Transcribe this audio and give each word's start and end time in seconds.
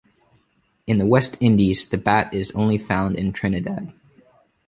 In 0.87 0.97
the 0.97 1.05
West 1.05 1.37
Indies, 1.39 1.85
the 1.85 1.95
bat 1.99 2.33
is 2.33 2.49
only 2.53 2.79
found 2.79 3.19
on 3.19 3.33
Trinidad. 3.33 3.93